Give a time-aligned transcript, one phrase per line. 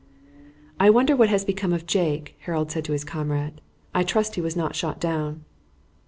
[0.79, 3.61] "I wonder what has become of Jake," Harold said to his comrade.
[3.93, 5.45] "I trust he was not shot down."